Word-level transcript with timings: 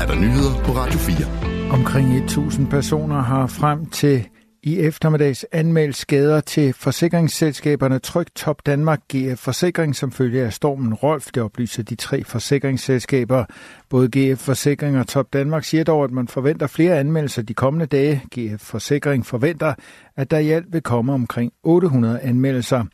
er 0.00 0.06
der 0.06 0.14
nyheder 0.14 0.64
på 0.64 0.72
Radio 0.72 0.98
4. 0.98 1.70
Omkring 1.72 2.16
1000 2.16 2.66
personer 2.66 3.22
har 3.22 3.46
frem 3.46 3.86
til 3.86 4.28
i 4.62 4.78
eftermiddags 4.78 5.46
anmeldt 5.52 5.96
skader 5.96 6.40
til 6.40 6.72
forsikringsselskaberne 6.72 7.98
Tryg 7.98 8.26
Top 8.34 8.66
Danmark 8.66 9.00
GF 9.14 9.38
Forsikring 9.38 9.96
som 9.96 10.12
følge 10.12 10.42
af 10.42 10.52
stormen 10.52 10.94
Rolf. 10.94 11.26
Det 11.34 11.42
oplyser 11.42 11.82
de 11.82 11.94
tre 11.94 12.24
forsikringsselskaber. 12.24 13.44
Både 13.88 14.08
GF 14.08 14.40
Forsikring 14.40 14.98
og 14.98 15.06
Top 15.06 15.32
Danmark 15.32 15.64
siger 15.64 15.84
dog, 15.84 16.04
at 16.04 16.10
man 16.10 16.28
forventer 16.28 16.66
flere 16.66 16.98
anmeldelser 16.98 17.42
de 17.42 17.54
kommende 17.54 17.86
dage. 17.86 18.22
GF 18.34 18.60
Forsikring 18.60 19.26
forventer, 19.26 19.74
at 20.16 20.30
der 20.30 20.38
i 20.38 20.50
alt 20.50 20.72
vil 20.72 20.82
komme 20.82 21.12
omkring 21.12 21.52
800 21.62 22.20
anmeldelser. 22.20 22.84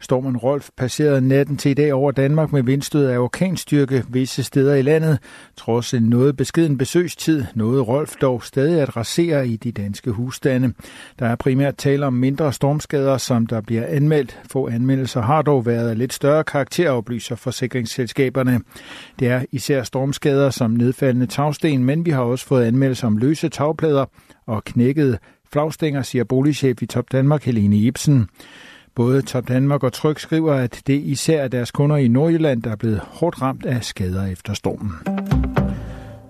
Stormen 0.00 0.36
Rolf 0.36 0.68
passerede 0.76 1.28
natten 1.28 1.56
til 1.56 1.70
i 1.70 1.74
dag 1.74 1.92
over 1.92 2.10
Danmark 2.10 2.52
med 2.52 2.62
vindstød 2.62 3.06
af 3.06 3.18
orkanstyrke 3.18 4.04
visse 4.08 4.42
steder 4.42 4.74
i 4.74 4.82
landet. 4.82 5.18
Trods 5.56 5.94
en 5.94 6.02
noget 6.02 6.36
beskeden 6.36 6.78
besøgstid 6.78 7.44
nåede 7.54 7.82
Rolf 7.82 8.14
dog 8.20 8.42
stadig 8.42 8.80
at 8.80 8.96
rasere 8.96 9.48
i 9.48 9.56
de 9.56 9.72
danske 9.72 10.10
husstande. 10.10 10.72
Der 11.18 11.26
er 11.26 11.36
primært 11.36 11.76
tale 11.76 12.06
om 12.06 12.12
mindre 12.12 12.52
stormskader, 12.52 13.18
som 13.18 13.46
der 13.46 13.60
bliver 13.60 13.86
anmeldt. 13.86 14.40
Få 14.50 14.68
anmeldelser 14.68 15.22
har 15.22 15.42
dog 15.42 15.66
været 15.66 15.90
af 15.90 15.98
lidt 15.98 16.12
større 16.12 16.44
karakter, 16.44 16.90
oplyser 16.90 17.36
forsikringsselskaberne. 17.36 18.60
Det 19.18 19.28
er 19.28 19.44
især 19.52 19.82
stormskader 19.82 20.50
som 20.50 20.70
nedfaldende 20.70 21.26
tagsten, 21.26 21.84
men 21.84 22.06
vi 22.06 22.10
har 22.10 22.22
også 22.22 22.46
fået 22.46 22.64
anmeldelser 22.64 23.06
om 23.06 23.16
løse 23.16 23.48
tagplader 23.48 24.04
og 24.46 24.64
knækkede 24.64 25.18
flagstænger, 25.52 26.02
siger 26.02 26.24
boligchef 26.24 26.82
i 26.82 26.86
Top 26.86 27.12
Danmark, 27.12 27.44
Helene 27.44 27.76
Ibsen. 27.76 28.28
Både 28.94 29.22
Top 29.22 29.48
Danmark 29.48 29.82
og 29.82 29.92
Tryk 29.92 30.18
skriver, 30.18 30.54
at 30.54 30.82
det 30.86 31.02
især 31.02 31.42
er 31.42 31.48
deres 31.48 31.70
kunder 31.70 31.96
i 31.96 32.08
Nordjylland, 32.08 32.62
der 32.62 32.70
er 32.70 32.76
blevet 32.76 32.98
hårdt 32.98 33.42
ramt 33.42 33.66
af 33.66 33.84
skader 33.84 34.26
efter 34.26 34.54
stormen. 34.54 34.92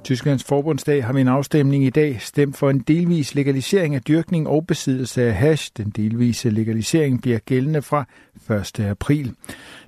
Tysklands 0.05 0.45
forbundsdag 0.45 1.05
har 1.05 1.13
ved 1.13 1.21
en 1.21 1.29
afstemning 1.29 1.85
i 1.85 1.91
dag 1.91 2.17
stemt 2.21 2.57
for 2.57 2.71
en 2.71 2.79
delvis 2.79 3.35
legalisering 3.35 3.95
af 3.95 4.03
dyrkning 4.03 4.49
og 4.49 4.67
besiddelse 4.67 5.23
af 5.23 5.35
hash. 5.35 5.71
Den 5.77 5.91
delvise 5.91 6.51
legalisering 6.51 7.23
bliver 7.23 7.39
gældende 7.39 7.83
fra 7.83 8.05
1. 8.51 8.81
april. 8.81 9.35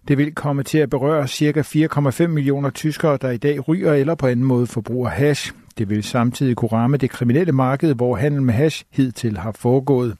Det 0.08 0.18
vil 0.18 0.34
komme 0.34 0.62
til 0.62 0.78
at 0.78 0.90
berøre 0.90 1.28
ca. 1.28 1.60
4,5 1.60 2.26
millioner 2.26 2.70
tyskere, 2.70 3.18
der 3.20 3.30
i 3.30 3.36
dag 3.36 3.68
ryger 3.68 3.94
eller 3.94 4.14
på 4.14 4.26
anden 4.26 4.44
måde 4.44 4.66
forbruger 4.66 5.08
hash. 5.08 5.52
Det 5.78 5.90
vil 5.90 6.02
samtidig 6.02 6.56
kunne 6.56 6.72
ramme 6.72 6.96
det 6.96 7.10
kriminelle 7.10 7.52
marked, 7.52 7.94
hvor 7.94 8.16
handel 8.16 8.42
med 8.42 8.54
hash 8.54 8.84
hidtil 8.92 9.36
har 9.36 9.52
foregået. 9.52 10.16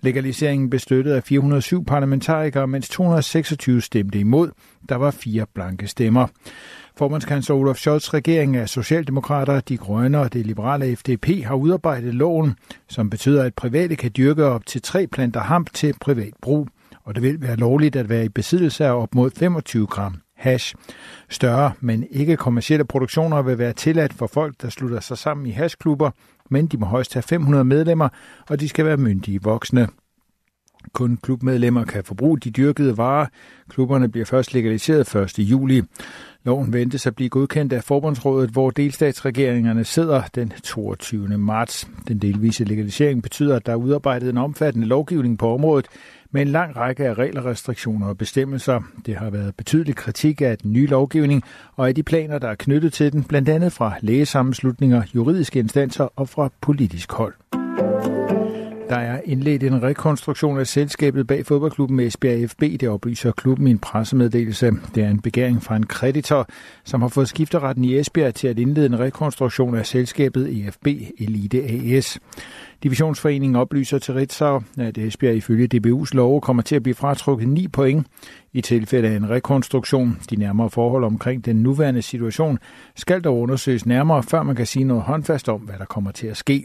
Legaliseringen 0.00 0.70
blev 0.70 0.80
støttet 0.80 1.12
af 1.12 1.22
407 1.22 1.84
parlamentarikere, 1.84 2.66
mens 2.66 2.88
226 2.88 3.80
stemte 3.80 4.18
imod. 4.18 4.50
Der 4.88 4.96
var 4.96 5.10
fire 5.10 5.46
blanke 5.54 5.86
stemmer. 5.86 6.26
Formandskansler 6.96 7.56
Olaf 7.56 7.76
Scholz 7.76 8.14
regering 8.14 8.56
af 8.56 8.68
Socialdemokrater, 8.68 9.60
De 9.60 9.76
Grønne 9.76 10.18
og 10.18 10.32
det 10.32 10.46
liberale 10.46 10.96
FDP 10.96 11.44
har 11.44 11.54
udarbejdet 11.54 12.14
loven, 12.14 12.54
som 12.88 13.10
betyder, 13.10 13.44
at 13.44 13.54
private 13.54 13.96
kan 13.96 14.10
dyrke 14.16 14.44
op 14.44 14.66
til 14.66 14.82
tre 14.82 15.06
planter 15.06 15.40
hamp 15.40 15.72
til 15.74 15.94
privat 16.00 16.32
brug. 16.42 16.68
Og 17.04 17.14
det 17.14 17.22
vil 17.22 17.42
være 17.42 17.56
lovligt 17.56 17.96
at 17.96 18.08
være 18.08 18.24
i 18.24 18.28
besiddelse 18.28 18.84
af 18.84 19.02
op 19.02 19.14
mod 19.14 19.30
25 19.30 19.86
gram 19.86 20.25
hash. 20.36 20.74
Større, 21.28 21.72
men 21.80 22.06
ikke 22.10 22.36
kommersielle 22.36 22.84
produktioner 22.84 23.42
vil 23.42 23.58
være 23.58 23.72
tilladt 23.72 24.14
for 24.14 24.26
folk, 24.26 24.54
der 24.62 24.68
slutter 24.68 25.00
sig 25.00 25.18
sammen 25.18 25.46
i 25.46 25.50
hashklubber, 25.50 26.10
men 26.50 26.66
de 26.66 26.76
må 26.76 26.86
højst 26.86 27.14
have 27.14 27.22
500 27.22 27.64
medlemmer, 27.64 28.08
og 28.48 28.60
de 28.60 28.68
skal 28.68 28.84
være 28.84 28.96
myndige 28.96 29.42
voksne. 29.42 29.88
Kun 30.92 31.18
klubmedlemmer 31.22 31.84
kan 31.84 32.04
forbruge 32.04 32.38
de 32.38 32.50
dyrkede 32.50 32.96
varer. 32.96 33.26
Klubberne 33.68 34.08
bliver 34.08 34.24
først 34.24 34.54
legaliseret 34.54 35.14
1. 35.14 35.38
juli. 35.38 35.82
Loven 36.44 36.72
ventes 36.72 37.06
at 37.06 37.14
blive 37.16 37.28
godkendt 37.28 37.72
af 37.72 37.84
Forbundsrådet, 37.84 38.50
hvor 38.50 38.70
delstatsregeringerne 38.70 39.84
sidder 39.84 40.22
den 40.34 40.52
22. 40.64 41.38
marts. 41.38 41.88
Den 42.08 42.18
delvise 42.18 42.64
legalisering 42.64 43.22
betyder, 43.22 43.56
at 43.56 43.66
der 43.66 43.72
er 43.72 43.76
udarbejdet 43.76 44.28
en 44.28 44.38
omfattende 44.38 44.86
lovgivning 44.86 45.38
på 45.38 45.54
området 45.54 45.86
med 46.36 46.42
en 46.42 46.48
lang 46.48 46.76
række 46.76 47.04
af 47.04 47.14
regler, 47.14 47.46
restriktioner 47.46 48.06
og 48.06 48.18
bestemmelser. 48.18 48.80
Det 49.06 49.16
har 49.16 49.30
været 49.30 49.54
betydelig 49.56 49.96
kritik 49.96 50.40
af 50.40 50.58
den 50.58 50.72
nye 50.72 50.86
lovgivning 50.86 51.42
og 51.76 51.88
af 51.88 51.94
de 51.94 52.02
planer, 52.02 52.38
der 52.38 52.48
er 52.48 52.54
knyttet 52.54 52.92
til 52.92 53.12
den, 53.12 53.24
blandt 53.24 53.48
andet 53.48 53.72
fra 53.72 53.94
lægesammenslutninger, 54.00 55.02
juridiske 55.14 55.58
instanser 55.58 56.08
og 56.16 56.28
fra 56.28 56.50
politisk 56.60 57.12
hold. 57.12 57.34
Der 58.88 58.96
er 58.96 59.20
indledt 59.24 59.62
en 59.62 59.82
rekonstruktion 59.82 60.58
af 60.58 60.66
selskabet 60.66 61.26
bag 61.26 61.46
fodboldklubben 61.46 62.00
Esbjerg 62.00 62.50
FB, 62.50 62.60
det 62.60 62.88
oplyser 62.88 63.32
klubben 63.32 63.66
i 63.66 63.70
en 63.70 63.78
pressemeddelelse. 63.78 64.72
Det 64.94 65.04
er 65.04 65.08
en 65.08 65.20
begæring 65.20 65.62
fra 65.62 65.76
en 65.76 65.86
kreditor, 65.86 66.48
som 66.84 67.02
har 67.02 67.08
fået 67.08 67.28
skifteretten 67.28 67.84
i 67.84 67.98
Esbjerg 67.98 68.34
til 68.34 68.48
at 68.48 68.58
indlede 68.58 68.86
en 68.86 68.98
rekonstruktion 68.98 69.74
af 69.74 69.86
selskabet 69.86 70.66
EFB 70.66 70.86
Elite 71.18 71.62
AS. 71.64 72.18
Divisionsforeningen 72.82 73.56
oplyser 73.56 73.98
til 73.98 74.14
Ritzau, 74.14 74.62
at 74.78 74.98
Esbjerg 74.98 75.36
ifølge 75.36 75.68
DBU's 75.74 76.10
love 76.12 76.40
kommer 76.40 76.62
til 76.62 76.76
at 76.76 76.82
blive 76.82 76.94
fratrukket 76.94 77.48
9 77.48 77.68
point 77.68 78.06
i 78.52 78.60
tilfælde 78.60 79.08
af 79.08 79.16
en 79.16 79.30
rekonstruktion. 79.30 80.18
De 80.30 80.36
nærmere 80.36 80.70
forhold 80.70 81.04
omkring 81.04 81.44
den 81.44 81.56
nuværende 81.56 82.02
situation 82.02 82.58
skal 82.96 83.20
dog 83.20 83.40
undersøges 83.40 83.86
nærmere, 83.86 84.22
før 84.22 84.42
man 84.42 84.56
kan 84.56 84.66
sige 84.66 84.84
noget 84.84 85.02
håndfast 85.02 85.48
om, 85.48 85.60
hvad 85.60 85.78
der 85.78 85.84
kommer 85.84 86.10
til 86.10 86.26
at 86.26 86.36
ske. 86.36 86.64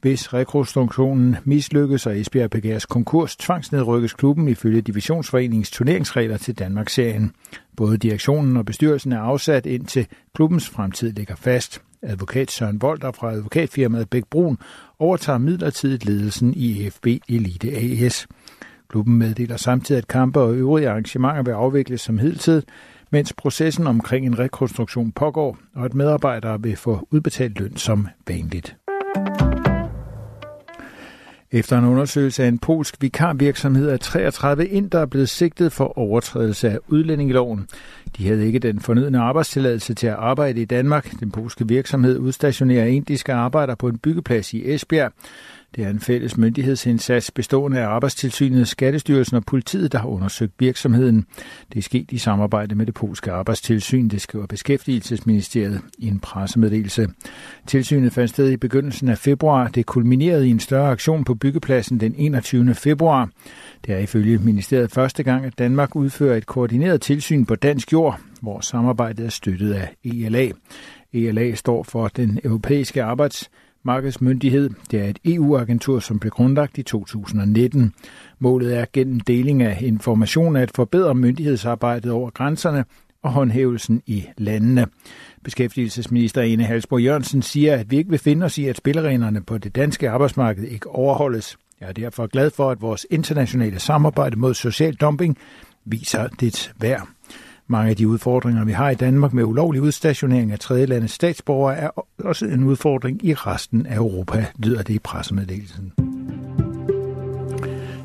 Hvis 0.00 0.34
rekonstruktionen 0.34 1.36
mislykkes 1.44 2.06
og 2.06 2.20
Esbjerg 2.20 2.50
begæres 2.50 2.86
konkurs, 2.86 3.36
tvangsnedrykkes 3.36 4.12
klubben 4.12 4.48
ifølge 4.48 4.80
Divisionsforeningens 4.80 5.70
turneringsregler 5.70 6.36
til 6.36 6.58
Danmarksserien. 6.58 7.32
Både 7.76 7.96
direktionen 7.96 8.56
og 8.56 8.64
bestyrelsen 8.64 9.12
er 9.12 9.20
afsat 9.20 9.66
indtil 9.66 10.06
klubbens 10.34 10.68
fremtid 10.68 11.12
ligger 11.12 11.34
fast. 11.34 11.82
Advokat 12.02 12.50
Søren 12.50 12.82
Volter 12.82 13.12
fra 13.12 13.32
advokatfirmaet 13.32 14.10
Bæk 14.10 14.24
Brun 14.30 14.58
overtager 14.98 15.38
midlertidigt 15.38 16.04
ledelsen 16.04 16.54
i 16.54 16.90
FB 16.90 17.06
Elite 17.28 17.72
AS. 17.76 18.26
Klubben 18.88 19.18
meddeler 19.18 19.56
samtidig, 19.56 19.98
at 19.98 20.08
kampe 20.08 20.40
og 20.40 20.54
øvrige 20.54 20.90
arrangementer 20.90 21.42
vil 21.42 21.52
afvikles 21.52 22.00
som 22.00 22.18
hidtil, 22.18 22.64
mens 23.10 23.32
processen 23.32 23.86
omkring 23.86 24.26
en 24.26 24.38
rekonstruktion 24.38 25.12
pågår, 25.12 25.58
og 25.74 25.84
at 25.84 25.94
medarbejdere 25.94 26.62
vil 26.62 26.76
få 26.76 27.08
udbetalt 27.10 27.60
løn 27.60 27.76
som 27.76 28.08
vanligt. 28.28 28.76
Efter 31.52 31.78
en 31.78 31.84
undersøgelse 31.84 32.44
af 32.44 32.48
en 32.48 32.58
polsk 32.58 32.96
vikarvirksomhed 33.00 33.90
er 33.90 33.96
33 33.96 34.66
indere 34.66 35.08
blevet 35.08 35.28
sigtet 35.28 35.72
for 35.72 35.98
overtrædelse 35.98 36.70
af 36.70 36.78
udlændingeloven. 36.88 37.68
De 38.16 38.26
havde 38.26 38.46
ikke 38.46 38.58
den 38.58 38.80
fornødne 38.80 39.18
arbejdstilladelse 39.18 39.94
til 39.94 40.06
at 40.06 40.14
arbejde 40.14 40.60
i 40.60 40.64
Danmark. 40.64 41.20
Den 41.20 41.30
polske 41.30 41.68
virksomhed 41.68 42.18
udstationerer 42.18 42.86
indiske 42.86 43.32
arbejdere 43.32 43.76
på 43.76 43.88
en 43.88 43.98
byggeplads 43.98 44.54
i 44.54 44.72
Esbjerg. 44.74 45.12
Det 45.74 45.84
er 45.84 45.90
en 45.90 46.00
fælles 46.00 46.36
myndighedsindsats 46.36 47.30
bestående 47.30 47.80
af 47.80 47.86
Arbejdstilsynet, 47.86 48.68
Skattestyrelsen 48.68 49.36
og 49.36 49.44
politiet, 49.44 49.92
der 49.92 49.98
har 49.98 50.08
undersøgt 50.08 50.52
virksomheden. 50.58 51.26
Det 51.72 51.78
er 51.78 51.82
sket 51.82 52.12
i 52.12 52.18
samarbejde 52.18 52.74
med 52.74 52.86
det 52.86 52.94
polske 52.94 53.32
arbejdstilsyn, 53.32 54.08
det 54.08 54.20
skriver 54.20 54.46
Beskæftigelsesministeriet 54.46 55.80
i 55.98 56.08
en 56.08 56.20
pressemeddelelse. 56.20 57.08
Tilsynet 57.66 58.12
fandt 58.12 58.30
sted 58.30 58.50
i 58.50 58.56
begyndelsen 58.56 59.08
af 59.08 59.18
februar. 59.18 59.68
Det 59.68 59.86
kulminerede 59.86 60.48
i 60.48 60.50
en 60.50 60.60
større 60.60 60.90
aktion 60.90 61.24
på 61.24 61.34
byggepladsen 61.34 62.00
den 62.00 62.14
21. 62.18 62.74
februar. 62.74 63.30
Det 63.86 63.94
er 63.94 63.98
ifølge 63.98 64.38
ministeriet 64.38 64.90
første 64.90 65.22
gang, 65.22 65.44
at 65.44 65.58
Danmark 65.58 65.96
udfører 65.96 66.36
et 66.36 66.46
koordineret 66.46 67.00
tilsyn 67.00 67.44
på 67.44 67.54
dansk 67.54 67.92
jord, 67.92 68.20
hvor 68.42 68.60
samarbejdet 68.60 69.26
er 69.26 69.30
støttet 69.30 69.72
af 69.72 69.94
ELA. 70.04 70.50
ELA 71.12 71.54
står 71.54 71.82
for 71.82 72.08
den 72.08 72.40
europæiske 72.44 73.02
arbejds 73.02 73.50
markedsmyndighed. 73.86 74.70
Det 74.90 75.00
er 75.00 75.04
et 75.04 75.18
EU-agentur, 75.24 76.00
som 76.00 76.18
blev 76.18 76.30
grundlagt 76.30 76.78
i 76.78 76.82
2019. 76.82 77.92
Målet 78.38 78.78
er 78.78 78.84
gennem 78.92 79.20
deling 79.20 79.62
af 79.62 79.78
information 79.82 80.56
at 80.56 80.70
forbedre 80.74 81.14
myndighedsarbejdet 81.14 82.12
over 82.12 82.30
grænserne 82.30 82.84
og 83.22 83.32
håndhævelsen 83.32 84.02
i 84.06 84.24
landene. 84.38 84.86
Beskæftigelsesminister 85.44 86.42
Ene 86.42 86.64
Halsborg 86.64 87.02
Jørgensen 87.02 87.42
siger, 87.42 87.76
at 87.76 87.90
vi 87.90 87.96
ikke 87.96 88.10
vil 88.10 88.18
finde 88.18 88.44
os 88.46 88.58
i, 88.58 88.66
at 88.66 88.76
spillereglerne 88.76 89.42
på 89.42 89.58
det 89.58 89.76
danske 89.76 90.10
arbejdsmarked 90.10 90.64
ikke 90.64 90.90
overholdes. 90.90 91.56
Jeg 91.80 91.88
er 91.88 91.92
derfor 91.92 92.26
glad 92.26 92.50
for, 92.50 92.70
at 92.70 92.80
vores 92.80 93.06
internationale 93.10 93.78
samarbejde 93.78 94.36
mod 94.38 94.54
social 94.54 94.94
dumping 94.94 95.38
viser 95.84 96.26
dets 96.26 96.72
værd. 96.80 97.08
Mange 97.68 97.90
af 97.90 97.96
de 97.96 98.08
udfordringer, 98.08 98.64
vi 98.64 98.72
har 98.72 98.90
i 98.90 98.94
Danmark 98.94 99.32
med 99.32 99.44
ulovlig 99.44 99.82
udstationering 99.82 100.52
af 100.52 100.58
tredjelandets 100.58 101.14
statsborgere, 101.14 101.76
er 101.76 101.90
også 102.18 102.46
en 102.46 102.64
udfordring 102.64 103.24
i 103.24 103.34
resten 103.34 103.86
af 103.86 103.96
Europa, 103.96 104.46
lyder 104.58 104.82
det 104.82 104.94
i 104.94 104.98
pressemeddelelsen. 104.98 106.05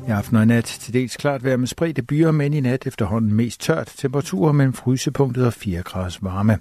I 0.08 0.10
aften 0.10 0.36
og 0.36 0.46
nat 0.46 0.64
til 0.64 0.94
dels 0.94 1.16
klart 1.16 1.44
vejr 1.44 1.56
med 1.56 1.66
spredte 1.66 2.02
byer, 2.02 2.30
men 2.30 2.54
i 2.54 2.60
nat 2.60 2.86
efterhånden 2.86 3.34
mest 3.34 3.60
tørt. 3.60 3.92
Temperaturer 3.96 4.52
mellem 4.52 4.72
frysepunktet 4.72 5.46
og 5.46 5.52
4 5.52 5.82
graders 5.82 6.22
varme. 6.22 6.58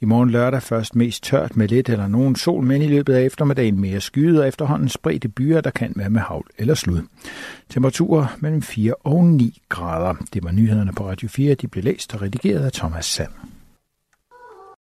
I 0.00 0.04
morgen 0.04 0.30
lørdag 0.30 0.62
først 0.62 0.96
mest 0.96 1.22
tørt 1.22 1.56
med 1.56 1.68
lidt 1.68 1.88
eller 1.88 2.08
nogen 2.08 2.36
sol, 2.36 2.64
men 2.64 2.82
i 2.82 2.86
løbet 2.86 3.14
af 3.14 3.22
eftermiddagen 3.22 3.80
mere 3.80 4.00
skyet 4.00 4.40
og 4.40 4.48
efterhånden 4.48 4.88
spredte 4.88 5.28
byer, 5.28 5.60
der 5.60 5.70
kan 5.70 5.92
være 5.96 6.10
med 6.10 6.20
havl 6.20 6.46
eller 6.58 6.74
slud. 6.74 7.00
Temperaturer 7.68 8.26
mellem 8.38 8.62
4 8.62 8.94
og 8.94 9.24
9 9.24 9.62
grader. 9.68 10.14
Det 10.34 10.44
var 10.44 10.50
nyhederne 10.50 10.92
på 10.92 11.08
Radio 11.08 11.28
4. 11.28 11.54
De 11.54 11.68
blev 11.68 11.84
læst 11.84 12.14
og 12.14 12.22
redigeret 12.22 12.64
af 12.64 12.72
Thomas 12.72 13.04
Sand. 13.04 13.51